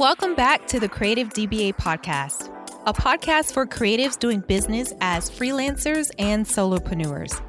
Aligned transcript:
Welcome 0.00 0.34
back 0.34 0.66
to 0.66 0.80
the 0.80 0.88
Creative 0.88 1.28
DBA 1.28 1.76
podcast, 1.76 2.50
a 2.84 2.92
podcast 2.92 3.52
for 3.52 3.64
creatives 3.64 4.18
doing 4.18 4.40
business 4.40 4.92
as 5.00 5.30
freelancers 5.30 6.10
and 6.18 6.44
solopreneurs. 6.44 7.40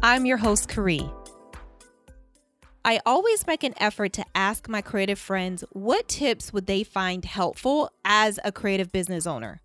I'm 0.00 0.24
your 0.24 0.36
host, 0.36 0.68
Karee. 0.68 1.10
I 2.84 3.00
always 3.04 3.48
make 3.48 3.64
an 3.64 3.74
effort 3.78 4.12
to 4.12 4.24
ask 4.36 4.68
my 4.68 4.80
creative 4.80 5.18
friends 5.18 5.64
what 5.72 6.06
tips 6.06 6.52
would 6.52 6.66
they 6.66 6.84
find 6.84 7.24
helpful 7.24 7.90
as 8.04 8.38
a 8.44 8.52
creative 8.52 8.92
business 8.92 9.26
owner. 9.26 9.60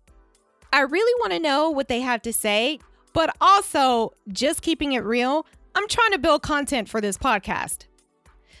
I 0.72 0.80
really 0.80 1.14
want 1.20 1.34
to 1.34 1.38
know 1.38 1.70
what 1.70 1.86
they 1.86 2.00
have 2.00 2.22
to 2.22 2.32
say, 2.32 2.80
but 3.12 3.32
also 3.40 4.12
just 4.32 4.60
keeping 4.60 4.90
it 4.90 5.04
real, 5.04 5.46
I'm 5.76 5.86
trying 5.86 6.10
to 6.10 6.18
build 6.18 6.42
content 6.42 6.88
for 6.88 7.00
this 7.00 7.16
podcast. 7.16 7.84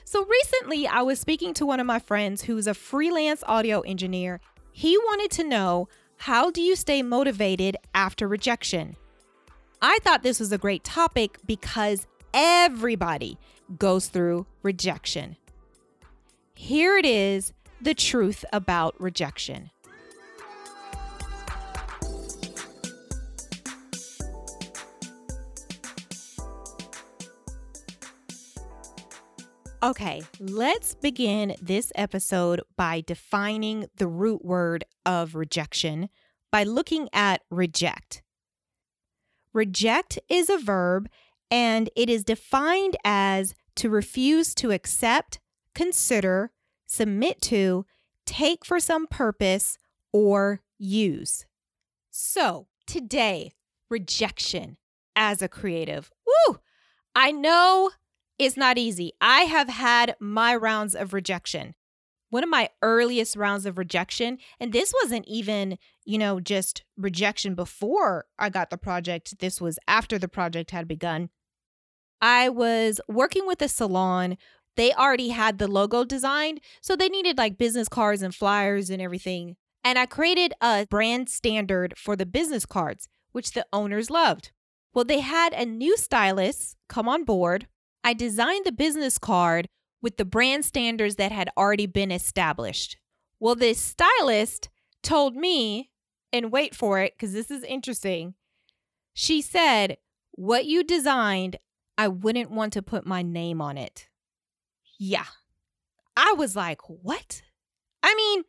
So 0.04 0.24
recently, 0.26 0.86
I 0.86 1.00
was 1.00 1.18
speaking 1.18 1.54
to 1.54 1.66
one 1.66 1.80
of 1.80 1.86
my 1.86 1.98
friends 1.98 2.42
who's 2.42 2.66
a 2.66 2.74
freelance 2.74 3.42
audio 3.46 3.80
engineer. 3.80 4.40
He 4.70 4.98
wanted 4.98 5.30
to 5.32 5.44
know 5.44 5.88
how 6.18 6.50
do 6.50 6.60
you 6.60 6.76
stay 6.76 7.02
motivated 7.02 7.76
after 7.94 8.28
rejection? 8.28 8.96
I 9.80 9.98
thought 10.02 10.22
this 10.22 10.40
was 10.40 10.52
a 10.52 10.58
great 10.58 10.84
topic 10.84 11.38
because 11.46 12.06
everybody 12.32 13.38
goes 13.78 14.08
through 14.08 14.46
rejection. 14.62 15.36
Here 16.54 16.96
it 16.98 17.06
is 17.06 17.52
the 17.80 17.94
truth 17.94 18.44
about 18.52 19.00
rejection. 19.00 19.70
Okay, 29.84 30.22
let's 30.40 30.94
begin 30.94 31.56
this 31.60 31.92
episode 31.94 32.62
by 32.74 33.02
defining 33.06 33.84
the 33.98 34.06
root 34.06 34.42
word 34.42 34.82
of 35.04 35.34
rejection 35.34 36.08
by 36.50 36.64
looking 36.64 37.10
at 37.12 37.42
reject. 37.50 38.22
Reject 39.52 40.18
is 40.30 40.48
a 40.48 40.56
verb 40.56 41.10
and 41.50 41.90
it 41.94 42.08
is 42.08 42.24
defined 42.24 42.96
as 43.04 43.54
to 43.74 43.90
refuse 43.90 44.54
to 44.54 44.70
accept, 44.70 45.38
consider, 45.74 46.50
submit 46.86 47.42
to, 47.42 47.84
take 48.24 48.64
for 48.64 48.80
some 48.80 49.06
purpose, 49.06 49.76
or 50.14 50.62
use. 50.78 51.44
So, 52.10 52.68
today, 52.86 53.52
rejection 53.90 54.78
as 55.14 55.42
a 55.42 55.48
creative. 55.48 56.10
Woo! 56.26 56.60
I 57.14 57.32
know 57.32 57.90
it's 58.38 58.56
not 58.56 58.78
easy. 58.78 59.12
I 59.20 59.42
have 59.42 59.68
had 59.68 60.16
my 60.20 60.54
rounds 60.56 60.94
of 60.94 61.12
rejection. 61.12 61.74
One 62.30 62.42
of 62.42 62.50
my 62.50 62.70
earliest 62.82 63.36
rounds 63.36 63.64
of 63.64 63.78
rejection, 63.78 64.38
and 64.58 64.72
this 64.72 64.92
wasn't 65.02 65.26
even, 65.28 65.78
you 66.04 66.18
know, 66.18 66.40
just 66.40 66.82
rejection 66.96 67.54
before 67.54 68.24
I 68.38 68.48
got 68.48 68.70
the 68.70 68.76
project. 68.76 69.38
This 69.38 69.60
was 69.60 69.78
after 69.86 70.18
the 70.18 70.26
project 70.26 70.72
had 70.72 70.88
begun. 70.88 71.30
I 72.20 72.48
was 72.48 73.00
working 73.06 73.46
with 73.46 73.62
a 73.62 73.68
salon. 73.68 74.36
They 74.76 74.92
already 74.92 75.28
had 75.28 75.58
the 75.58 75.68
logo 75.68 76.04
designed, 76.04 76.60
so 76.80 76.96
they 76.96 77.08
needed 77.08 77.38
like 77.38 77.56
business 77.56 77.88
cards 77.88 78.22
and 78.22 78.34
flyers 78.34 78.90
and 78.90 79.00
everything. 79.00 79.54
And 79.84 79.96
I 79.96 80.06
created 80.06 80.54
a 80.60 80.86
brand 80.90 81.28
standard 81.28 81.94
for 81.96 82.16
the 82.16 82.26
business 82.26 82.66
cards, 82.66 83.06
which 83.30 83.52
the 83.52 83.66
owners 83.72 84.10
loved. 84.10 84.50
Well, 84.92 85.04
they 85.04 85.20
had 85.20 85.52
a 85.52 85.64
new 85.64 85.96
stylist 85.96 86.76
come 86.88 87.08
on 87.08 87.24
board 87.24 87.68
I 88.04 88.12
designed 88.12 88.66
the 88.66 88.72
business 88.72 89.18
card 89.18 89.68
with 90.02 90.18
the 90.18 90.24
brand 90.26 90.64
standards 90.64 91.16
that 91.16 91.32
had 91.32 91.48
already 91.56 91.86
been 91.86 92.12
established. 92.12 92.98
Well, 93.40 93.54
this 93.54 93.80
stylist 93.80 94.68
told 95.02 95.34
me, 95.34 95.90
and 96.34 96.50
wait 96.52 96.74
for 96.74 97.00
it 97.00 97.14
because 97.16 97.32
this 97.32 97.50
is 97.50 97.62
interesting. 97.62 98.34
She 99.14 99.40
said, 99.40 99.96
What 100.32 100.66
you 100.66 100.82
designed, 100.82 101.56
I 101.96 102.08
wouldn't 102.08 102.50
want 102.50 102.72
to 102.74 102.82
put 102.82 103.06
my 103.06 103.22
name 103.22 103.60
on 103.62 103.78
it. 103.78 104.08
Yeah. 104.98 105.26
I 106.16 106.34
was 106.36 106.54
like, 106.56 106.80
What? 106.88 107.42
I 108.02 108.14
mean, 108.14 108.42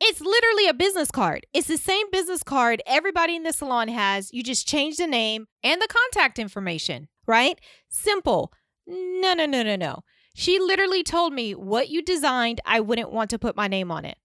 it's 0.00 0.20
literally 0.20 0.68
a 0.68 0.74
business 0.74 1.10
card. 1.10 1.46
It's 1.52 1.68
the 1.68 1.76
same 1.76 2.10
business 2.10 2.42
card 2.42 2.82
everybody 2.86 3.36
in 3.36 3.42
the 3.42 3.52
salon 3.52 3.88
has. 3.88 4.32
You 4.32 4.42
just 4.42 4.66
change 4.66 4.96
the 4.96 5.06
name 5.06 5.46
and 5.62 5.82
the 5.82 5.88
contact 5.88 6.38
information, 6.38 7.08
right? 7.26 7.60
Simple. 7.88 8.52
No, 8.88 9.34
no, 9.34 9.44
no, 9.44 9.62
no, 9.62 9.76
no. 9.76 10.02
She 10.34 10.58
literally 10.58 11.02
told 11.02 11.34
me 11.34 11.54
what 11.54 11.90
you 11.90 12.00
designed, 12.00 12.60
I 12.64 12.80
wouldn't 12.80 13.12
want 13.12 13.28
to 13.30 13.38
put 13.38 13.56
my 13.56 13.68
name 13.68 13.90
on 13.90 14.04
it. 14.04 14.16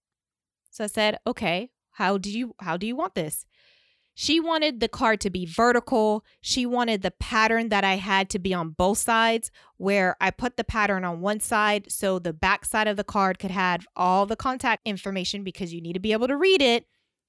So 0.70 0.84
I 0.84 0.86
said, 0.86 1.18
"Okay, 1.26 1.70
how 1.92 2.16
do 2.18 2.30
you 2.30 2.54
how 2.60 2.76
do 2.76 2.86
you 2.86 2.96
want 2.96 3.14
this?" 3.14 3.44
She 4.14 4.40
wanted 4.40 4.78
the 4.80 4.88
card 4.88 5.20
to 5.22 5.30
be 5.30 5.44
vertical. 5.44 6.24
She 6.40 6.64
wanted 6.66 7.02
the 7.02 7.10
pattern 7.10 7.68
that 7.68 7.84
I 7.84 7.96
had 7.96 8.30
to 8.30 8.38
be 8.38 8.54
on 8.54 8.70
both 8.70 8.98
sides, 8.98 9.50
where 9.76 10.16
I 10.20 10.30
put 10.30 10.56
the 10.56 10.64
pattern 10.64 11.04
on 11.04 11.20
one 11.20 11.40
side 11.40 11.90
so 11.90 12.18
the 12.18 12.32
back 12.32 12.64
side 12.64 12.86
of 12.88 12.96
the 12.96 13.04
card 13.04 13.38
could 13.38 13.50
have 13.50 13.86
all 13.96 14.24
the 14.24 14.36
contact 14.36 14.86
information 14.86 15.42
because 15.44 15.74
you 15.74 15.82
need 15.82 15.94
to 15.94 16.00
be 16.00 16.12
able 16.12 16.28
to 16.28 16.36
read 16.36 16.62
it. 16.62 16.86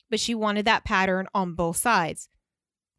But 0.09 0.19
she 0.19 0.35
wanted 0.35 0.65
that 0.65 0.85
pattern 0.85 1.27
on 1.33 1.55
both 1.55 1.77
sides. 1.77 2.29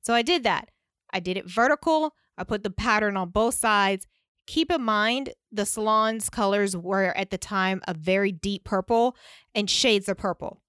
So 0.02 0.12
I 0.12 0.22
did 0.22 0.42
that. 0.42 0.68
I 1.12 1.20
did 1.20 1.36
it 1.36 1.48
vertical. 1.48 2.14
I 2.36 2.44
put 2.44 2.64
the 2.64 2.70
pattern 2.70 3.16
on 3.16 3.30
both 3.30 3.54
sides 3.54 4.06
Keep 4.46 4.70
in 4.70 4.82
mind 4.82 5.34
the 5.50 5.66
salon's 5.66 6.30
colors 6.30 6.76
were 6.76 7.16
at 7.16 7.30
the 7.30 7.38
time 7.38 7.82
a 7.88 7.94
very 7.94 8.30
deep 8.30 8.64
purple 8.64 9.16
and 9.54 9.68
shades 9.68 10.08
of 10.08 10.16
purple. 10.16 10.62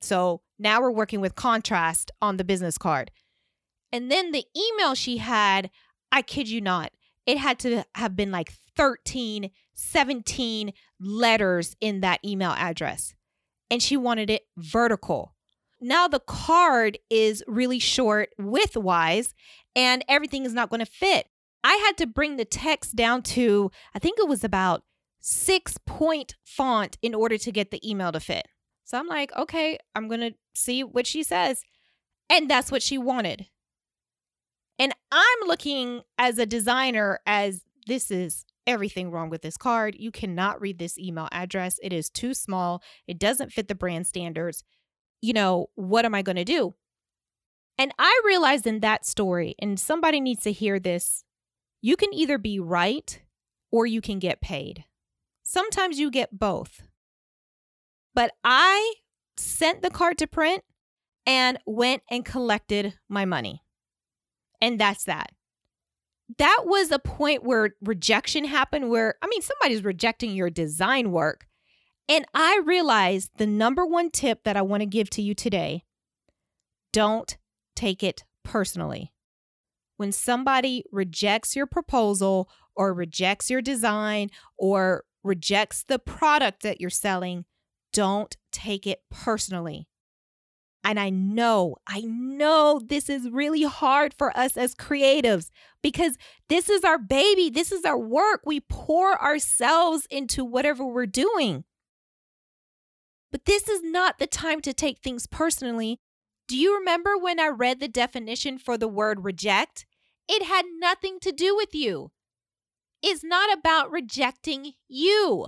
So 0.00 0.42
now 0.58 0.80
we're 0.80 0.90
working 0.90 1.20
with 1.20 1.34
contrast 1.34 2.10
on 2.20 2.36
the 2.36 2.44
business 2.44 2.76
card. 2.76 3.10
And 3.92 4.10
then 4.10 4.32
the 4.32 4.44
email 4.56 4.94
she 4.94 5.18
had, 5.18 5.70
I 6.10 6.22
kid 6.22 6.48
you 6.48 6.60
not, 6.60 6.92
it 7.26 7.38
had 7.38 7.58
to 7.60 7.84
have 7.94 8.16
been 8.16 8.30
like 8.30 8.52
13, 8.76 9.50
17 9.74 10.72
letters 11.00 11.76
in 11.80 12.00
that 12.00 12.20
email 12.24 12.50
address. 12.50 13.14
And 13.70 13.82
she 13.82 13.96
wanted 13.96 14.30
it 14.30 14.42
vertical. 14.56 15.34
Now 15.80 16.08
the 16.08 16.20
card 16.20 16.98
is 17.08 17.44
really 17.46 17.78
short 17.78 18.30
width 18.38 18.76
wise, 18.76 19.34
and 19.76 20.04
everything 20.08 20.44
is 20.44 20.54
not 20.54 20.70
going 20.70 20.80
to 20.80 20.86
fit. 20.86 21.26
I 21.64 21.76
had 21.76 21.96
to 21.96 22.06
bring 22.06 22.36
the 22.36 22.44
text 22.44 22.94
down 22.94 23.22
to, 23.22 23.70
I 23.94 23.98
think 23.98 24.18
it 24.18 24.28
was 24.28 24.44
about 24.44 24.84
six 25.20 25.78
point 25.86 26.36
font 26.44 26.98
in 27.00 27.14
order 27.14 27.38
to 27.38 27.50
get 27.50 27.70
the 27.70 27.88
email 27.88 28.12
to 28.12 28.20
fit. 28.20 28.46
So 28.84 28.98
I'm 28.98 29.06
like, 29.08 29.34
okay, 29.34 29.78
I'm 29.94 30.06
going 30.06 30.20
to 30.20 30.34
see 30.54 30.84
what 30.84 31.06
she 31.06 31.22
says. 31.22 31.62
And 32.28 32.50
that's 32.50 32.70
what 32.70 32.82
she 32.82 32.98
wanted. 32.98 33.46
And 34.78 34.92
I'm 35.10 35.48
looking 35.48 36.02
as 36.18 36.38
a 36.38 36.46
designer 36.46 37.20
as 37.26 37.62
this 37.86 38.10
is 38.10 38.44
everything 38.66 39.10
wrong 39.10 39.30
with 39.30 39.40
this 39.42 39.56
card. 39.56 39.96
You 39.98 40.10
cannot 40.10 40.60
read 40.60 40.78
this 40.78 40.98
email 40.98 41.28
address. 41.32 41.78
It 41.82 41.92
is 41.92 42.10
too 42.10 42.34
small. 42.34 42.82
It 43.06 43.18
doesn't 43.18 43.52
fit 43.52 43.68
the 43.68 43.74
brand 43.74 44.06
standards. 44.06 44.64
You 45.22 45.32
know, 45.32 45.68
what 45.74 46.04
am 46.04 46.14
I 46.14 46.22
going 46.22 46.36
to 46.36 46.44
do? 46.44 46.74
And 47.78 47.92
I 47.98 48.20
realized 48.24 48.66
in 48.66 48.80
that 48.80 49.06
story, 49.06 49.54
and 49.58 49.80
somebody 49.80 50.20
needs 50.20 50.42
to 50.42 50.52
hear 50.52 50.78
this 50.78 51.24
you 51.84 51.98
can 51.98 52.14
either 52.14 52.38
be 52.38 52.58
right 52.58 53.20
or 53.70 53.84
you 53.84 54.00
can 54.00 54.18
get 54.18 54.40
paid. 54.40 54.86
Sometimes 55.42 55.98
you 55.98 56.10
get 56.10 56.38
both. 56.38 56.80
But 58.14 58.32
I 58.42 58.94
sent 59.36 59.82
the 59.82 59.90
card 59.90 60.16
to 60.16 60.26
print 60.26 60.64
and 61.26 61.58
went 61.66 62.02
and 62.10 62.24
collected 62.24 62.94
my 63.10 63.26
money. 63.26 63.62
And 64.62 64.80
that's 64.80 65.04
that. 65.04 65.32
That 66.38 66.62
was 66.64 66.90
a 66.90 66.98
point 66.98 67.44
where 67.44 67.74
rejection 67.82 68.46
happened, 68.46 68.88
where, 68.88 69.16
I 69.20 69.26
mean, 69.26 69.42
somebody's 69.42 69.84
rejecting 69.84 70.34
your 70.34 70.48
design 70.48 71.10
work. 71.10 71.46
And 72.08 72.24
I 72.32 72.62
realized 72.64 73.32
the 73.36 73.46
number 73.46 73.84
one 73.84 74.10
tip 74.10 74.44
that 74.44 74.56
I 74.56 74.62
want 74.62 74.80
to 74.80 74.86
give 74.86 75.10
to 75.10 75.22
you 75.22 75.34
today 75.34 75.84
don't 76.94 77.36
take 77.76 78.02
it 78.02 78.24
personally 78.42 79.12
when 79.96 80.12
somebody 80.12 80.84
rejects 80.90 81.54
your 81.54 81.66
proposal 81.66 82.48
or 82.74 82.92
rejects 82.92 83.50
your 83.50 83.62
design 83.62 84.30
or 84.56 85.04
rejects 85.22 85.84
the 85.84 85.98
product 85.98 86.62
that 86.62 86.80
you're 86.80 86.90
selling, 86.90 87.44
don't 87.92 88.36
take 88.52 88.86
it 88.86 89.02
personally. 89.10 89.88
And 90.86 91.00
I 91.00 91.08
know, 91.08 91.76
I 91.86 92.02
know 92.02 92.78
this 92.84 93.08
is 93.08 93.30
really 93.30 93.62
hard 93.62 94.12
for 94.12 94.36
us 94.36 94.58
as 94.58 94.74
creatives 94.74 95.50
because 95.82 96.18
this 96.50 96.68
is 96.68 96.84
our 96.84 96.98
baby. 96.98 97.48
This 97.48 97.72
is 97.72 97.86
our 97.86 97.98
work. 97.98 98.42
We 98.44 98.60
pour 98.60 99.20
ourselves 99.20 100.06
into 100.10 100.44
whatever 100.44 100.84
we're 100.84 101.06
doing. 101.06 101.64
But 103.32 103.46
this 103.46 103.66
is 103.66 103.80
not 103.82 104.18
the 104.18 104.26
time 104.26 104.60
to 104.60 104.74
take 104.74 104.98
things 104.98 105.26
personally 105.26 106.00
do 106.46 106.56
you 106.56 106.76
remember 106.76 107.16
when 107.16 107.40
I 107.40 107.48
read 107.48 107.80
the 107.80 107.88
definition 107.88 108.58
for 108.58 108.76
the 108.76 108.88
word 108.88 109.24
reject? 109.24 109.86
It 110.28 110.44
had 110.44 110.64
nothing 110.78 111.18
to 111.20 111.32
do 111.32 111.56
with 111.56 111.74
you. 111.74 112.10
It's 113.02 113.24
not 113.24 113.52
about 113.52 113.90
rejecting 113.90 114.72
you. 114.88 115.46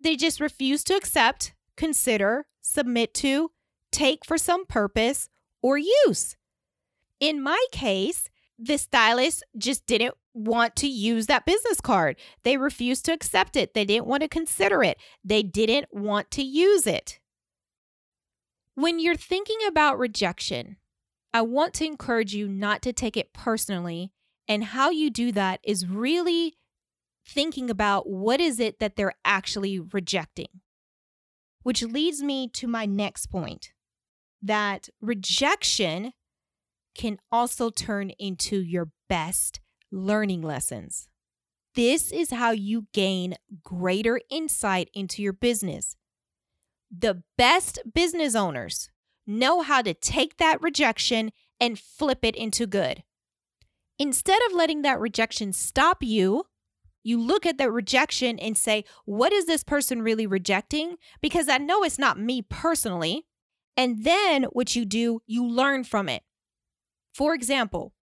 They 0.00 0.16
just 0.16 0.40
refuse 0.40 0.84
to 0.84 0.94
accept, 0.94 1.54
consider, 1.76 2.46
submit 2.60 3.14
to, 3.14 3.50
take 3.90 4.24
for 4.24 4.38
some 4.38 4.66
purpose, 4.66 5.28
or 5.62 5.78
use. 5.78 6.36
In 7.18 7.42
my 7.42 7.62
case, 7.72 8.28
the 8.58 8.78
stylist 8.78 9.44
just 9.56 9.86
didn't 9.86 10.14
want 10.34 10.76
to 10.76 10.88
use 10.88 11.26
that 11.26 11.46
business 11.46 11.80
card. 11.80 12.16
They 12.44 12.56
refused 12.56 13.04
to 13.06 13.12
accept 13.12 13.56
it. 13.56 13.74
They 13.74 13.84
didn't 13.84 14.06
want 14.06 14.22
to 14.22 14.28
consider 14.28 14.82
it. 14.82 14.98
They 15.24 15.42
didn't 15.42 15.86
want 15.92 16.30
to 16.32 16.42
use 16.42 16.86
it. 16.86 17.18
When 18.80 18.98
you're 18.98 19.14
thinking 19.14 19.58
about 19.68 19.98
rejection, 19.98 20.78
I 21.34 21.42
want 21.42 21.74
to 21.74 21.84
encourage 21.84 22.34
you 22.34 22.48
not 22.48 22.80
to 22.80 22.94
take 22.94 23.14
it 23.14 23.34
personally. 23.34 24.10
And 24.48 24.64
how 24.64 24.88
you 24.88 25.10
do 25.10 25.32
that 25.32 25.60
is 25.62 25.86
really 25.86 26.56
thinking 27.28 27.68
about 27.68 28.08
what 28.08 28.40
is 28.40 28.58
it 28.58 28.78
that 28.78 28.96
they're 28.96 29.12
actually 29.22 29.78
rejecting. 29.78 30.62
Which 31.62 31.82
leads 31.82 32.22
me 32.22 32.48
to 32.54 32.66
my 32.66 32.86
next 32.86 33.26
point 33.26 33.74
that 34.40 34.88
rejection 35.02 36.14
can 36.94 37.18
also 37.30 37.68
turn 37.68 38.08
into 38.18 38.62
your 38.62 38.92
best 39.10 39.60
learning 39.92 40.40
lessons. 40.40 41.06
This 41.74 42.10
is 42.10 42.30
how 42.30 42.52
you 42.52 42.86
gain 42.94 43.34
greater 43.62 44.22
insight 44.30 44.88
into 44.94 45.20
your 45.20 45.34
business. 45.34 45.96
The 46.90 47.22
best 47.38 47.78
business 47.94 48.34
owners 48.34 48.90
know 49.26 49.62
how 49.62 49.82
to 49.82 49.94
take 49.94 50.38
that 50.38 50.60
rejection 50.60 51.30
and 51.60 51.78
flip 51.78 52.24
it 52.24 52.34
into 52.34 52.66
good. 52.66 53.04
Instead 53.98 54.40
of 54.46 54.56
letting 54.56 54.82
that 54.82 54.98
rejection 54.98 55.52
stop 55.52 56.02
you, 56.02 56.44
you 57.02 57.20
look 57.20 57.46
at 57.46 57.58
that 57.58 57.70
rejection 57.70 58.38
and 58.38 58.56
say, 58.56 58.84
What 59.04 59.32
is 59.32 59.46
this 59.46 59.62
person 59.64 60.02
really 60.02 60.26
rejecting? 60.26 60.96
Because 61.20 61.48
I 61.48 61.58
know 61.58 61.82
it's 61.82 61.98
not 61.98 62.18
me 62.18 62.42
personally. 62.42 63.26
And 63.76 64.04
then 64.04 64.44
what 64.44 64.74
you 64.74 64.84
do, 64.84 65.22
you 65.26 65.46
learn 65.46 65.84
from 65.84 66.08
it. 66.08 66.22
For 67.14 67.34
example, 67.34 67.94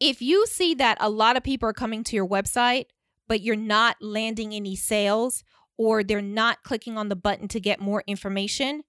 if 0.00 0.20
you 0.20 0.46
see 0.46 0.74
that 0.74 0.98
a 1.00 1.08
lot 1.08 1.36
of 1.36 1.42
people 1.42 1.68
are 1.68 1.74
coming 1.74 2.04
to 2.04 2.16
your 2.16 2.28
website, 2.28 2.86
but 3.26 3.40
you're 3.40 3.56
not 3.56 3.96
landing 4.00 4.52
any 4.52 4.76
sales 4.76 5.44
or 5.76 6.04
they're 6.04 6.22
not 6.22 6.62
clicking 6.62 6.96
on 6.96 7.08
the 7.08 7.16
button 7.16 7.48
to 7.48 7.60
get 7.60 7.80
more 7.80 8.04
information, 8.06 8.82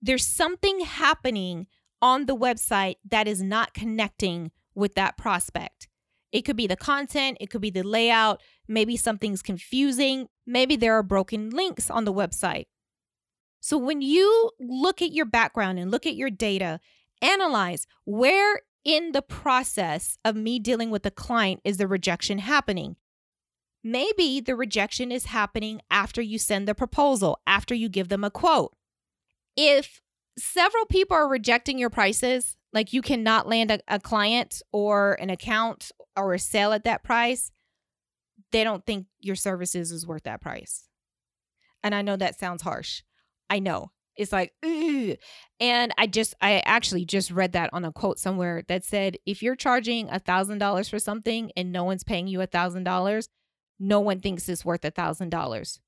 there's 0.00 0.26
something 0.26 0.80
happening 0.80 1.66
on 2.02 2.26
the 2.26 2.36
website 2.36 2.96
that 3.08 3.26
is 3.26 3.42
not 3.42 3.74
connecting 3.74 4.50
with 4.74 4.94
that 4.94 5.16
prospect. 5.16 5.88
It 6.32 6.42
could 6.42 6.56
be 6.56 6.66
the 6.66 6.76
content, 6.76 7.38
it 7.40 7.50
could 7.50 7.60
be 7.60 7.70
the 7.70 7.82
layout, 7.82 8.42
maybe 8.68 8.96
something's 8.96 9.42
confusing, 9.42 10.28
maybe 10.46 10.76
there 10.76 10.94
are 10.94 11.02
broken 11.02 11.50
links 11.50 11.90
on 11.90 12.04
the 12.04 12.12
website. 12.12 12.66
So 13.60 13.78
when 13.78 14.02
you 14.02 14.50
look 14.60 15.00
at 15.00 15.12
your 15.12 15.24
background 15.24 15.78
and 15.78 15.90
look 15.90 16.06
at 16.06 16.14
your 16.14 16.30
data, 16.30 16.78
analyze 17.22 17.86
where 18.04 18.60
in 18.84 19.12
the 19.12 19.22
process 19.22 20.18
of 20.24 20.36
me 20.36 20.58
dealing 20.58 20.90
with 20.90 21.02
the 21.02 21.10
client 21.10 21.60
is 21.64 21.78
the 21.78 21.88
rejection 21.88 22.38
happening? 22.38 22.96
Maybe 23.86 24.40
the 24.40 24.56
rejection 24.56 25.12
is 25.12 25.26
happening 25.26 25.80
after 25.92 26.20
you 26.20 26.40
send 26.40 26.66
the 26.66 26.74
proposal, 26.74 27.38
after 27.46 27.72
you 27.72 27.88
give 27.88 28.08
them 28.08 28.24
a 28.24 28.32
quote. 28.32 28.74
If 29.56 30.00
several 30.36 30.86
people 30.86 31.16
are 31.16 31.28
rejecting 31.28 31.78
your 31.78 31.88
prices, 31.88 32.56
like 32.72 32.92
you 32.92 33.00
cannot 33.00 33.46
land 33.46 33.70
a, 33.70 33.78
a 33.86 34.00
client 34.00 34.60
or 34.72 35.14
an 35.20 35.30
account 35.30 35.92
or 36.16 36.34
a 36.34 36.38
sale 36.40 36.72
at 36.72 36.82
that 36.82 37.04
price, 37.04 37.52
they 38.50 38.64
don't 38.64 38.84
think 38.84 39.06
your 39.20 39.36
services 39.36 39.92
is 39.92 40.04
worth 40.04 40.24
that 40.24 40.40
price. 40.40 40.88
And 41.84 41.94
I 41.94 42.02
know 42.02 42.16
that 42.16 42.40
sounds 42.40 42.62
harsh. 42.62 43.04
I 43.48 43.60
know. 43.60 43.92
It's 44.16 44.32
like, 44.32 44.52
Ugh. 44.64 45.16
and 45.60 45.94
I 45.96 46.08
just, 46.08 46.34
I 46.40 46.58
actually 46.66 47.04
just 47.04 47.30
read 47.30 47.52
that 47.52 47.70
on 47.72 47.84
a 47.84 47.92
quote 47.92 48.18
somewhere 48.18 48.64
that 48.66 48.84
said, 48.84 49.16
if 49.26 49.44
you're 49.44 49.54
charging 49.54 50.10
a 50.10 50.18
thousand 50.18 50.58
dollars 50.58 50.88
for 50.88 50.98
something 50.98 51.52
and 51.56 51.70
no 51.70 51.84
one's 51.84 52.02
paying 52.02 52.26
you 52.26 52.40
a 52.40 52.46
thousand 52.46 52.82
dollars, 52.82 53.28
no 53.78 54.00
one 54.00 54.20
thinks 54.20 54.48
it's 54.48 54.64
worth 54.64 54.84
a 54.84 54.90
thousand 54.90 55.30
dollars. 55.30 55.80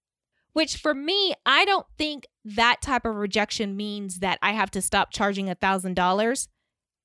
Which 0.52 0.76
for 0.76 0.94
me, 0.94 1.34
I 1.46 1.64
don't 1.64 1.86
think 1.96 2.26
that 2.44 2.82
type 2.82 3.04
of 3.04 3.16
rejection 3.16 3.76
means 3.76 4.20
that 4.20 4.38
I 4.42 4.52
have 4.52 4.70
to 4.72 4.82
stop 4.82 5.12
charging 5.12 5.48
a 5.48 5.54
thousand 5.54 5.94
dollars. 5.94 6.48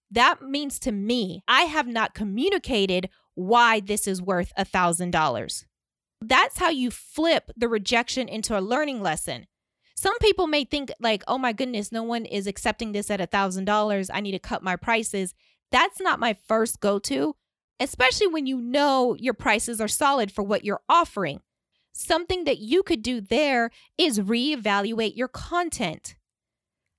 That 0.09 0.41
means 0.41 0.79
to 0.79 0.91
me, 0.91 1.43
I 1.47 1.63
have 1.63 1.87
not 1.87 2.13
communicated 2.13 3.09
why 3.35 3.79
this 3.79 4.07
is 4.07 4.21
worth 4.21 4.51
a 4.55 4.65
thousand 4.65 5.11
dollars. 5.11 5.65
That's 6.21 6.59
how 6.59 6.69
you 6.69 6.89
flip 6.89 7.51
the 7.57 7.67
rejection 7.67 8.29
into 8.29 8.57
a 8.57 8.61
learning 8.61 9.01
lesson. 9.01 9.47
Some 9.95 10.17
people 10.19 10.47
may 10.47 10.63
think, 10.65 10.91
like, 10.99 11.23
oh 11.27 11.37
my 11.37 11.53
goodness, 11.53 11.91
no 11.91 12.03
one 12.03 12.25
is 12.25 12.47
accepting 12.47 12.91
this 12.91 13.11
at 13.11 13.21
a 13.21 13.27
$1,000. 13.27 14.09
I 14.13 14.21
need 14.21 14.31
to 14.31 14.39
cut 14.39 14.63
my 14.63 14.75
prices. 14.75 15.33
That's 15.71 15.99
not 15.99 16.19
my 16.19 16.35
first 16.47 16.79
go 16.79 16.99
to, 16.99 17.35
especially 17.83 18.27
when 18.27 18.45
you 18.45 18.61
know 18.61 19.15
your 19.19 19.33
prices 19.33 19.81
are 19.81 19.87
solid 19.89 20.31
for 20.31 20.41
what 20.41 20.63
you're 20.63 20.81
offering. 20.87 21.41
Something 21.91 22.45
that 22.45 22.57
you 22.57 22.81
could 22.81 23.03
do 23.03 23.19
there 23.19 23.69
is 23.97 24.19
reevaluate 24.19 25.15
your 25.15 25.27
content. 25.27 26.15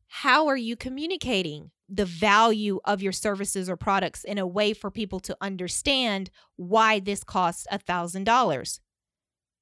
How 0.06 0.46
are 0.46 0.56
you 0.56 0.76
communicating 0.76 1.70
the 1.88 2.04
value 2.04 2.80
of 2.84 3.02
your 3.02 3.12
services 3.12 3.68
or 3.68 3.76
products 3.76 4.24
in 4.24 4.38
a 4.38 4.46
way 4.46 4.74
for 4.74 4.90
people 4.90 5.20
to 5.20 5.36
understand 5.40 6.30
why 6.56 7.00
this 7.00 7.24
costs 7.24 7.66
$1,000? 7.72 8.80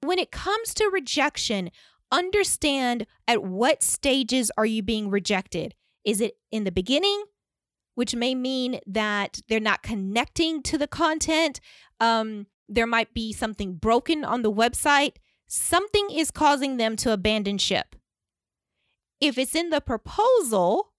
When 0.00 0.18
it 0.18 0.32
comes 0.32 0.74
to 0.74 0.90
rejection, 0.92 1.70
understand 2.10 3.06
at 3.28 3.44
what 3.44 3.82
stages 3.82 4.50
are 4.58 4.66
you 4.66 4.82
being 4.82 5.08
rejected. 5.08 5.74
Is 6.04 6.20
it 6.20 6.34
in 6.50 6.64
the 6.64 6.72
beginning, 6.72 7.22
which 7.94 8.14
may 8.14 8.34
mean 8.34 8.80
that 8.86 9.40
they're 9.48 9.60
not 9.60 9.82
connecting 9.82 10.62
to 10.62 10.78
the 10.78 10.86
content? 10.86 11.60
Um, 12.00 12.46
there 12.68 12.86
might 12.86 13.14
be 13.14 13.32
something 13.32 13.74
broken 13.74 14.24
on 14.24 14.42
the 14.42 14.52
website. 14.52 15.16
Something 15.46 16.08
is 16.10 16.30
causing 16.30 16.76
them 16.76 16.96
to 16.96 17.12
abandon 17.12 17.58
ship. 17.58 17.96
If 19.20 19.38
it's 19.38 19.54
in 19.54 19.70
the 19.70 19.80
proposal, 19.80 20.92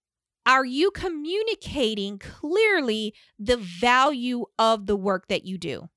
are 0.46 0.66
you 0.66 0.92
communicating 0.92 2.20
clearly 2.20 3.14
the 3.40 3.58
value 3.58 4.46
of 4.60 4.86
the 4.86 4.96
work 4.96 5.28
that 5.30 5.46
you 5.46 5.58
do? 5.58 5.90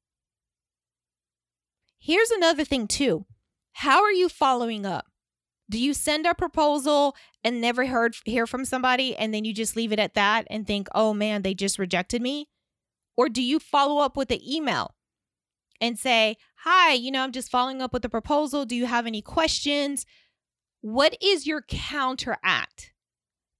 Here's 1.98 2.30
another 2.30 2.64
thing, 2.64 2.86
too 2.86 3.26
how 3.80 4.02
are 4.02 4.12
you 4.12 4.30
following 4.30 4.86
up? 4.86 5.04
Do 5.68 5.78
you 5.78 5.94
send 5.94 6.26
a 6.26 6.34
proposal 6.34 7.16
and 7.42 7.60
never 7.60 7.86
heard 7.86 8.16
hear 8.24 8.46
from 8.46 8.64
somebody 8.64 9.16
and 9.16 9.34
then 9.34 9.44
you 9.44 9.52
just 9.52 9.76
leave 9.76 9.92
it 9.92 9.98
at 9.98 10.14
that 10.14 10.46
and 10.48 10.66
think, 10.66 10.88
"Oh 10.94 11.12
man, 11.12 11.42
they 11.42 11.54
just 11.54 11.78
rejected 11.78 12.22
me?" 12.22 12.48
Or 13.16 13.28
do 13.28 13.42
you 13.42 13.58
follow 13.58 14.00
up 14.00 14.16
with 14.16 14.30
an 14.30 14.42
email 14.42 14.94
and 15.80 15.98
say, 15.98 16.36
"Hi, 16.64 16.92
you 16.92 17.10
know, 17.10 17.22
I'm 17.22 17.32
just 17.32 17.50
following 17.50 17.82
up 17.82 17.92
with 17.92 18.02
the 18.02 18.08
proposal. 18.08 18.64
Do 18.64 18.76
you 18.76 18.86
have 18.86 19.06
any 19.06 19.22
questions?" 19.22 20.06
What 20.82 21.16
is 21.20 21.46
your 21.46 21.62
counteract? 21.62 22.92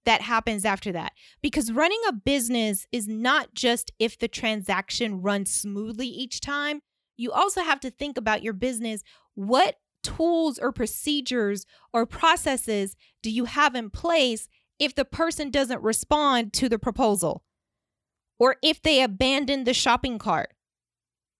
that 0.07 0.21
happens 0.21 0.63
after 0.63 0.93
that. 0.93 1.11
Because 1.41 1.69
running 1.69 1.99
a 2.07 2.13
business 2.13 2.87
is 2.93 3.09
not 3.09 3.53
just 3.53 3.91
if 3.99 4.17
the 4.17 4.29
transaction 4.29 5.21
runs 5.21 5.51
smoothly 5.51 6.07
each 6.07 6.39
time. 6.39 6.79
You 7.17 7.33
also 7.33 7.61
have 7.61 7.81
to 7.81 7.91
think 7.91 8.17
about 8.17 8.41
your 8.41 8.53
business. 8.53 9.03
What 9.35 9.75
tools 10.03 10.57
or 10.59 10.71
procedures 10.71 11.65
or 11.93 12.05
processes 12.05 12.95
do 13.21 13.29
you 13.29 13.45
have 13.45 13.75
in 13.75 13.89
place 13.89 14.47
if 14.79 14.95
the 14.95 15.05
person 15.05 15.49
doesn't 15.49 15.81
respond 15.81 16.53
to 16.53 16.69
the 16.69 16.79
proposal 16.79 17.43
or 18.39 18.57
if 18.61 18.81
they 18.81 19.01
abandon 19.01 19.63
the 19.63 19.73
shopping 19.73 20.17
cart? 20.17 20.53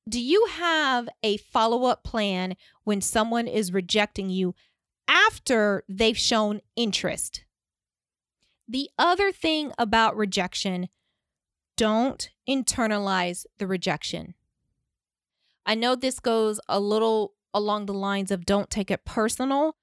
Do 0.10 0.22
you 0.22 0.48
have 0.52 1.10
a 1.22 1.38
follow 1.38 1.86
up 1.86 2.04
plan 2.04 2.56
when 2.84 3.02
someone 3.02 3.48
is 3.48 3.74
rejecting 3.74 4.30
you 4.30 4.56
after 5.08 5.84
they've 5.90 6.18
shown 6.18 6.62
interest? 6.76 7.44
The 8.68 8.90
other 8.98 9.32
thing 9.32 9.72
about 9.78 10.18
rejection, 10.18 10.90
don't 11.78 12.30
internalize 12.50 13.46
the 13.60 13.68
rejection. 13.68 14.34
I 15.66 15.76
know 15.76 15.96
this 15.96 16.20
goes 16.20 16.60
a 16.68 16.80
little 16.80 17.34
along 17.54 17.86
the 17.86 17.94
lines 17.94 18.32
of 18.32 18.46
don't 18.46 18.70
take 18.70 18.92
it 18.92 19.06
personal. 19.06 19.75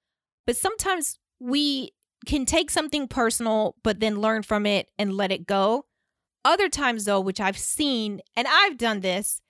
But 0.47 0.57
sometimes 0.57 1.19
we 1.41 1.93
can 2.27 2.45
take 2.45 2.71
something 2.71 3.09
personal, 3.09 3.77
but 3.83 4.01
then 4.01 4.21
learn 4.21 4.43
from 4.43 4.67
it 4.67 4.89
and 4.99 5.15
let 5.15 5.33
it 5.33 5.47
go. 5.47 5.87
Other 6.45 6.69
times, 6.69 7.05
though, 7.05 7.21
which 7.21 7.41
I've 7.41 7.59
seen, 7.59 8.21
and 8.37 8.47
I've 8.49 8.77
done 8.77 9.01
this, 9.01 9.41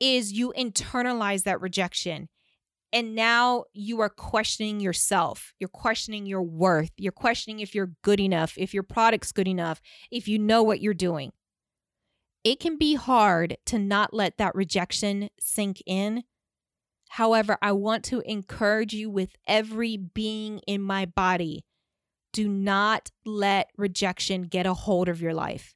is 0.00 0.32
you 0.32 0.52
internalize 0.56 1.42
that 1.42 1.60
rejection. 1.60 2.28
And 2.92 3.14
now 3.14 3.64
you 3.72 4.00
are 4.00 4.08
questioning 4.08 4.80
yourself. 4.80 5.52
You're 5.58 5.68
questioning 5.68 6.26
your 6.26 6.42
worth. 6.42 6.92
You're 6.96 7.12
questioning 7.12 7.60
if 7.60 7.74
you're 7.74 7.92
good 8.02 8.20
enough, 8.20 8.54
if 8.56 8.72
your 8.72 8.82
product's 8.82 9.32
good 9.32 9.48
enough, 9.48 9.80
if 10.10 10.26
you 10.26 10.38
know 10.38 10.62
what 10.62 10.80
you're 10.80 10.94
doing. 10.94 11.32
It 12.44 12.60
can 12.60 12.78
be 12.78 12.94
hard 12.94 13.58
to 13.66 13.78
not 13.78 14.14
let 14.14 14.38
that 14.38 14.54
rejection 14.54 15.28
sink 15.38 15.82
in 15.86 16.22
However, 17.08 17.58
I 17.62 17.72
want 17.72 18.04
to 18.04 18.20
encourage 18.20 18.92
you 18.92 19.10
with 19.10 19.30
every 19.46 19.96
being 19.96 20.60
in 20.66 20.82
my 20.82 21.06
body 21.06 21.64
do 22.32 22.48
not 22.48 23.10
let 23.24 23.70
rejection 23.76 24.42
get 24.42 24.66
a 24.66 24.74
hold 24.74 25.08
of 25.08 25.20
your 25.20 25.34
life 25.34 25.74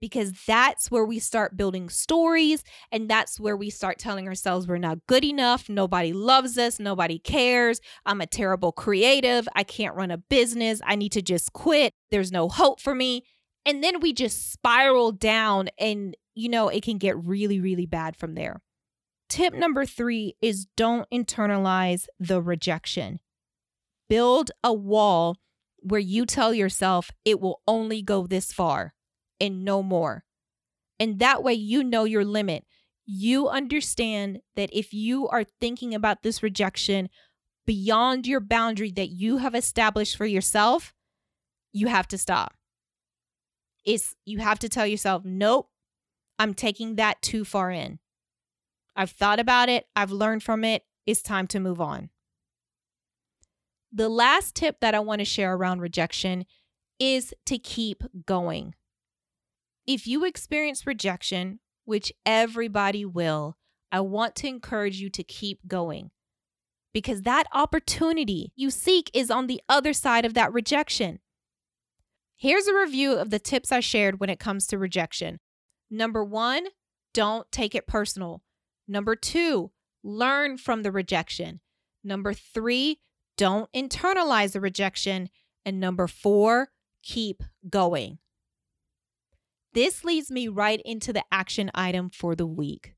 because 0.00 0.32
that's 0.46 0.90
where 0.90 1.04
we 1.04 1.18
start 1.18 1.56
building 1.56 1.88
stories 1.88 2.64
and 2.90 3.08
that's 3.08 3.38
where 3.38 3.56
we 3.56 3.70
start 3.70 3.98
telling 3.98 4.26
ourselves 4.26 4.66
we're 4.66 4.78
not 4.78 5.06
good 5.06 5.24
enough, 5.24 5.68
nobody 5.68 6.12
loves 6.12 6.56
us, 6.56 6.80
nobody 6.80 7.18
cares, 7.18 7.80
I'm 8.06 8.20
a 8.20 8.26
terrible 8.26 8.72
creative, 8.72 9.46
I 9.54 9.62
can't 9.62 9.94
run 9.94 10.10
a 10.10 10.18
business, 10.18 10.80
I 10.84 10.96
need 10.96 11.12
to 11.12 11.22
just 11.22 11.52
quit, 11.52 11.92
there's 12.10 12.32
no 12.32 12.48
hope 12.48 12.80
for 12.80 12.94
me. 12.94 13.24
And 13.66 13.84
then 13.84 14.00
we 14.00 14.14
just 14.14 14.52
spiral 14.52 15.12
down 15.12 15.68
and 15.78 16.16
you 16.34 16.48
know, 16.48 16.68
it 16.68 16.82
can 16.82 16.96
get 16.96 17.22
really 17.22 17.60
really 17.60 17.86
bad 17.86 18.16
from 18.16 18.34
there. 18.34 18.62
Tip 19.30 19.54
number 19.54 19.86
3 19.86 20.34
is 20.42 20.66
don't 20.76 21.08
internalize 21.08 22.06
the 22.18 22.42
rejection. 22.42 23.20
Build 24.08 24.50
a 24.64 24.74
wall 24.74 25.36
where 25.78 26.00
you 26.00 26.26
tell 26.26 26.52
yourself 26.52 27.12
it 27.24 27.40
will 27.40 27.62
only 27.68 28.02
go 28.02 28.26
this 28.26 28.52
far 28.52 28.92
and 29.40 29.64
no 29.64 29.84
more. 29.84 30.24
And 30.98 31.20
that 31.20 31.44
way, 31.44 31.54
you 31.54 31.84
know 31.84 32.02
your 32.02 32.24
limit. 32.24 32.64
You 33.06 33.48
understand 33.48 34.40
that 34.56 34.68
if 34.72 34.92
you 34.92 35.28
are 35.28 35.44
thinking 35.44 35.94
about 35.94 36.24
this 36.24 36.42
rejection 36.42 37.08
beyond 37.66 38.26
your 38.26 38.40
boundary 38.40 38.90
that 38.90 39.10
you 39.10 39.36
have 39.36 39.54
established 39.54 40.16
for 40.16 40.26
yourself, 40.26 40.92
you 41.72 41.86
have 41.86 42.08
to 42.08 42.18
stop. 42.18 42.54
It's 43.84 44.16
you 44.24 44.38
have 44.38 44.58
to 44.58 44.68
tell 44.68 44.88
yourself, 44.88 45.24
nope, 45.24 45.68
I'm 46.36 46.52
taking 46.52 46.96
that 46.96 47.22
too 47.22 47.44
far 47.44 47.70
in. 47.70 48.00
I've 49.00 49.12
thought 49.12 49.40
about 49.40 49.70
it, 49.70 49.86
I've 49.96 50.10
learned 50.10 50.42
from 50.42 50.62
it, 50.62 50.84
it's 51.06 51.22
time 51.22 51.46
to 51.46 51.58
move 51.58 51.80
on. 51.80 52.10
The 53.90 54.10
last 54.10 54.54
tip 54.54 54.80
that 54.80 54.94
I 54.94 54.98
want 55.00 55.20
to 55.20 55.24
share 55.24 55.54
around 55.54 55.80
rejection 55.80 56.44
is 56.98 57.32
to 57.46 57.56
keep 57.56 58.04
going. 58.26 58.74
If 59.86 60.06
you 60.06 60.26
experience 60.26 60.86
rejection, 60.86 61.60
which 61.86 62.12
everybody 62.26 63.06
will, 63.06 63.56
I 63.90 64.00
want 64.00 64.36
to 64.36 64.48
encourage 64.48 65.00
you 65.00 65.08
to 65.08 65.24
keep 65.24 65.66
going 65.66 66.10
because 66.92 67.22
that 67.22 67.46
opportunity 67.54 68.52
you 68.54 68.70
seek 68.70 69.10
is 69.14 69.30
on 69.30 69.46
the 69.46 69.62
other 69.66 69.94
side 69.94 70.26
of 70.26 70.34
that 70.34 70.52
rejection. 70.52 71.20
Here's 72.36 72.66
a 72.66 72.76
review 72.76 73.14
of 73.14 73.30
the 73.30 73.38
tips 73.38 73.72
I 73.72 73.80
shared 73.80 74.20
when 74.20 74.28
it 74.28 74.38
comes 74.38 74.66
to 74.66 74.76
rejection. 74.76 75.40
Number 75.90 76.22
one, 76.22 76.66
don't 77.14 77.50
take 77.50 77.74
it 77.74 77.86
personal. 77.86 78.42
Number 78.90 79.14
two, 79.14 79.70
learn 80.02 80.58
from 80.58 80.82
the 80.82 80.90
rejection. 80.90 81.60
Number 82.02 82.34
three, 82.34 82.98
don't 83.36 83.72
internalize 83.72 84.52
the 84.52 84.60
rejection. 84.60 85.30
And 85.64 85.78
number 85.78 86.08
four, 86.08 86.70
keep 87.00 87.44
going. 87.68 88.18
This 89.74 90.04
leads 90.04 90.28
me 90.28 90.48
right 90.48 90.82
into 90.84 91.12
the 91.12 91.22
action 91.30 91.70
item 91.72 92.10
for 92.10 92.34
the 92.34 92.48
week. 92.48 92.94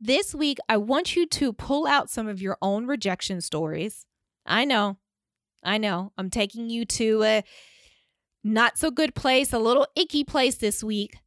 This 0.00 0.34
week, 0.34 0.56
I 0.70 0.78
want 0.78 1.14
you 1.14 1.26
to 1.26 1.52
pull 1.52 1.86
out 1.86 2.08
some 2.08 2.26
of 2.26 2.40
your 2.40 2.56
own 2.62 2.86
rejection 2.86 3.42
stories. 3.42 4.06
I 4.46 4.64
know, 4.64 4.96
I 5.62 5.76
know, 5.76 6.12
I'm 6.16 6.30
taking 6.30 6.70
you 6.70 6.86
to 6.86 7.22
a 7.24 7.44
not 8.42 8.78
so 8.78 8.90
good 8.90 9.14
place, 9.14 9.52
a 9.52 9.58
little 9.58 9.86
icky 9.94 10.24
place 10.24 10.56
this 10.56 10.82
week. 10.82 11.18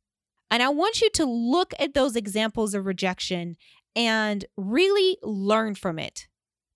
And 0.51 0.61
I 0.61 0.69
want 0.69 0.99
you 0.99 1.09
to 1.11 1.25
look 1.25 1.73
at 1.79 1.93
those 1.93 2.17
examples 2.17 2.73
of 2.73 2.85
rejection 2.85 3.55
and 3.95 4.43
really 4.57 5.17
learn 5.23 5.75
from 5.75 5.97
it. 5.97 6.27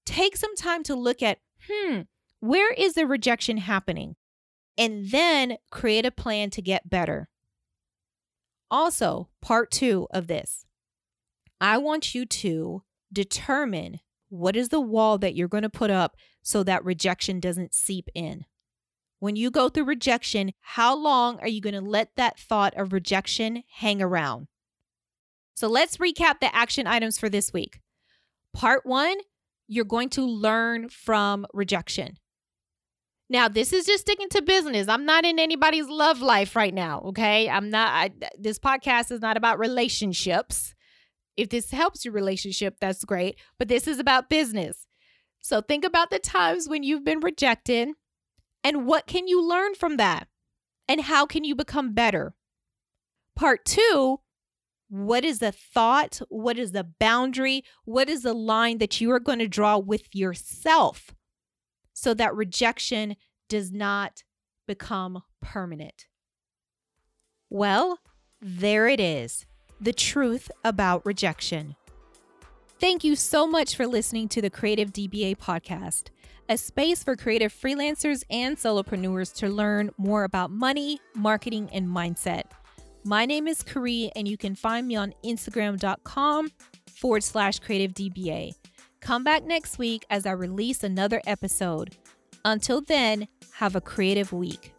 Take 0.06 0.38
some 0.38 0.56
time 0.56 0.82
to 0.84 0.96
look 0.96 1.22
at, 1.22 1.40
hmm, 1.70 2.02
where 2.40 2.72
is 2.74 2.94
the 2.94 3.06
rejection 3.06 3.58
happening? 3.58 4.16
And 4.78 5.10
then 5.12 5.58
create 5.72 6.06
a 6.06 6.12
plan 6.12 6.50
to 6.52 6.62
get 6.62 6.90
better. 6.90 7.30
Also, 8.72 9.30
part 9.42 9.72
two 9.72 10.08
of 10.12 10.28
this, 10.28 10.66
I 11.60 11.78
want 11.78 12.16
you 12.16 12.26
to 12.26 12.84
determine 13.12 14.00
what 14.30 14.56
is 14.56 14.70
the 14.70 14.82
wall 14.82 15.18
that 15.18 15.36
you're 15.36 15.48
going 15.48 15.64
to 15.64 15.70
put 15.70 15.90
up 15.90 16.16
so 16.42 16.64
that 16.64 16.84
rejection 16.84 17.40
doesn't 17.40 17.74
seep 17.74 18.10
in. 18.14 18.46
When 19.26 19.36
you 19.36 19.50
go 19.50 19.70
through 19.70 19.86
rejection, 19.86 20.54
how 20.62 20.96
long 20.96 21.40
are 21.40 21.48
you 21.48 21.60
going 21.60 21.74
to 21.74 21.82
let 21.82 22.16
that 22.16 22.40
thought 22.40 22.76
of 22.78 22.94
rejection 22.94 23.64
hang 23.78 24.00
around? 24.00 24.46
So 25.56 25.68
let's 25.68 25.98
recap 25.98 26.42
the 26.42 26.56
action 26.56 26.86
items 26.86 27.18
for 27.18 27.28
this 27.28 27.52
week. 27.52 27.80
Part 28.54 28.86
one, 28.86 29.18
you're 29.68 29.84
going 29.84 30.10
to 30.10 30.22
learn 30.22 30.90
from 30.90 31.48
rejection. 31.56 32.18
Now, 33.28 33.48
this 33.48 33.74
is 33.74 33.88
just 33.88 34.02
sticking 34.02 34.30
to 34.30 34.44
business. 34.44 34.88
I'm 34.88 35.08
not 35.08 35.26
in 35.26 35.40
anybody's 35.40 35.88
love 35.88 36.22
life 36.22 36.56
right 36.56 36.72
now, 36.72 37.00
okay? 37.08 37.50
I'm 37.50 37.72
not 37.72 37.88
I, 37.88 38.12
this 38.38 38.60
podcast 38.60 39.12
is 39.12 39.22
not 39.22 39.38
about 39.38 39.58
relationships. 39.58 40.76
If 41.36 41.50
this 41.50 41.72
helps 41.72 42.06
your 42.06 42.14
relationship, 42.14 42.76
that's 42.80 43.04
great, 43.04 43.40
but 43.58 43.70
this 43.70 43.88
is 43.88 43.98
about 43.98 44.30
business. 44.30 44.86
So 45.42 45.62
think 45.62 45.84
about 45.84 46.12
the 46.12 46.20
times 46.20 46.70
when 46.70 46.84
you've 46.84 47.04
been 47.04 47.22
rejected 47.22 47.90
and 48.66 48.86
what 48.86 49.08
can 49.08 49.28
you 49.28 49.42
learn 49.42 49.76
from 49.76 49.96
that? 49.96 50.28
And 50.90 51.02
how 51.02 51.26
can 51.26 51.46
you 51.46 51.56
become 51.56 51.94
better? 51.94 52.36
Part 53.36 53.64
2, 53.64 54.20
what 54.90 55.24
is 55.24 55.40
the 55.40 55.54
thought? 55.54 56.22
What 56.28 56.58
is 56.58 56.74
the 56.74 56.84
boundary? 56.84 57.64
What 57.86 58.10
is 58.10 58.24
the 58.24 58.34
line 58.34 58.80
that 58.80 59.00
you 59.00 59.10
are 59.12 59.20
going 59.20 59.40
to 59.40 59.48
draw 59.48 59.78
with 59.78 60.14
yourself 60.14 61.16
so 61.94 62.14
that 62.14 62.36
rejection 62.36 63.16
does 63.48 63.72
not 63.72 64.24
become 64.68 65.24
permanent. 65.42 66.06
Well, 67.50 68.00
there 68.42 68.88
it 68.88 69.00
is 69.00 69.46
the 69.80 69.94
truth 69.94 70.52
about 70.64 71.06
rejection. 71.06 71.76
Thank 72.78 73.06
you 73.06 73.16
so 73.16 73.48
much 73.48 73.78
for 73.78 73.88
listening 73.88 74.28
to 74.30 74.42
the 74.42 74.50
Creative 74.50 74.92
DBA 74.92 75.38
podcast, 75.38 76.10
a 76.50 76.58
space 76.58 77.02
for 77.04 77.16
creative 77.16 77.54
freelancers 77.54 78.24
and 78.30 78.58
solopreneurs 78.58 79.34
to 79.36 79.48
learn 79.48 79.92
more 79.98 80.26
about 80.26 80.52
money, 80.52 81.00
marketing, 81.16 81.70
and 81.72 81.88
mindset. 81.88 82.44
My 83.06 83.26
name 83.26 83.48
is 83.48 83.64
Kari, 83.64 84.12
and 84.18 84.28
you 84.28 84.36
can 84.36 84.56
find 84.56 84.86
me 84.86 84.98
on 84.98 85.14
Instagram.com 85.24 86.52
forward 86.94 87.24
slash 87.24 87.60
creative 87.60 87.94
DBA. 87.94 88.52
Come 89.00 89.24
back 89.24 89.46
next 89.46 89.78
week 89.78 90.06
as 90.10 90.26
I 90.26 90.32
release 90.32 90.84
another 90.84 91.22
episode. 91.26 91.96
Until 92.44 92.82
then, 92.82 93.30
have 93.54 93.78
a 93.78 93.82
creative 93.82 94.34
week. 94.34 94.74